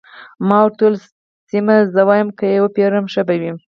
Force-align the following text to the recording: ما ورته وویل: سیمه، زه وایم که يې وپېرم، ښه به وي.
ما 0.47 0.57
ورته 0.63 0.81
وویل: 0.83 0.97
سیمه، 1.49 1.75
زه 1.93 2.01
وایم 2.09 2.29
که 2.37 2.45
يې 2.53 2.59
وپېرم، 2.61 3.05
ښه 3.13 3.21
به 3.27 3.35
وي. 3.41 3.51